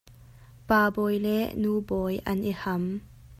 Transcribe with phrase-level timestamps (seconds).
[0.67, 2.83] Pa Bawi le Nu Bawi an i ham.